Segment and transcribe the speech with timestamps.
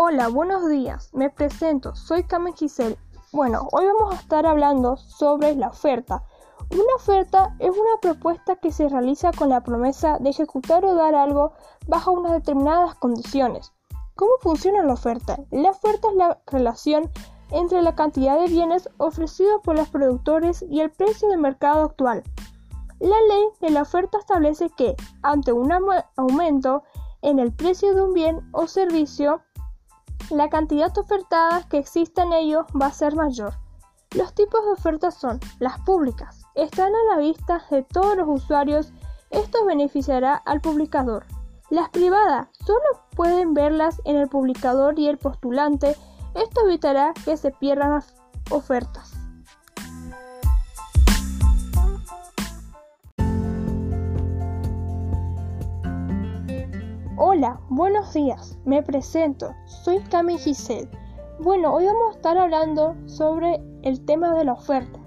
[0.00, 1.10] Hola, buenos días.
[1.12, 2.96] Me presento, soy Carmen Giselle.
[3.32, 6.22] Bueno, hoy vamos a estar hablando sobre la oferta.
[6.70, 11.16] Una oferta es una propuesta que se realiza con la promesa de ejecutar o dar
[11.16, 11.52] algo
[11.88, 13.72] bajo unas determinadas condiciones.
[14.14, 15.36] ¿Cómo funciona la oferta?
[15.50, 17.10] La oferta es la relación
[17.50, 22.22] entre la cantidad de bienes ofrecidos por los productores y el precio de mercado actual.
[23.00, 25.72] La ley de la oferta establece que, ante un
[26.16, 26.84] aumento
[27.22, 29.42] en el precio de un bien o servicio,
[30.30, 33.54] la cantidad ofertada que exista en ellos va a ser mayor.
[34.14, 38.92] Los tipos de ofertas son las públicas, están a la vista de todos los usuarios,
[39.30, 41.26] esto beneficiará al publicador.
[41.68, 45.94] Las privadas solo pueden verlas en el publicador y el postulante,
[46.34, 48.14] esto evitará que se pierdan las
[48.50, 49.17] ofertas.
[57.20, 58.56] Hola, buenos días.
[58.64, 59.52] Me presento.
[59.64, 60.88] Soy Cami Giselle.
[61.40, 65.00] Bueno, hoy vamos a estar hablando sobre el tema de la oferta.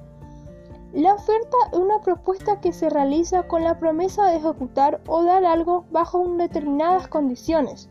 [0.91, 5.45] La oferta es una propuesta que se realiza con la promesa de ejecutar o dar
[5.45, 7.89] algo bajo determinadas condiciones.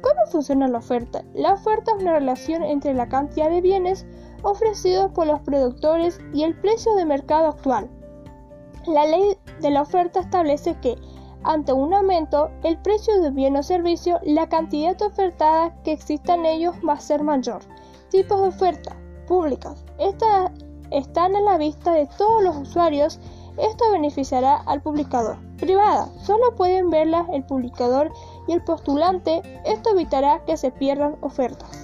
[0.00, 1.22] ¿Cómo funciona la oferta?
[1.34, 4.04] La oferta es una relación entre la cantidad de bienes
[4.42, 7.88] ofrecidos por los productores y el precio de mercado actual.
[8.88, 10.96] La ley de la oferta establece que
[11.42, 16.46] ante un aumento, el precio de bien o servicio, la cantidad ofertada que exista en
[16.46, 17.62] ellos va a ser mayor.
[18.10, 18.96] Tipos de oferta
[19.26, 19.84] públicas.
[19.98, 20.50] Estas
[20.90, 23.20] están a la vista de todos los usuarios.
[23.56, 25.36] Esto beneficiará al publicador.
[25.56, 26.08] Privada.
[26.22, 28.12] Solo pueden verla el publicador
[28.48, 29.42] y el postulante.
[29.64, 31.79] Esto evitará que se pierdan ofertas.